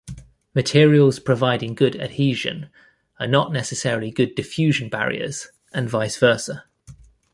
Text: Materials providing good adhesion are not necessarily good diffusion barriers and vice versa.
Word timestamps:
Materials 0.55 1.19
providing 1.19 1.75
good 1.75 1.95
adhesion 1.95 2.71
are 3.19 3.27
not 3.27 3.53
necessarily 3.53 4.09
good 4.09 4.33
diffusion 4.33 4.89
barriers 4.89 5.49
and 5.75 5.87
vice 5.87 6.17
versa. 6.17 6.63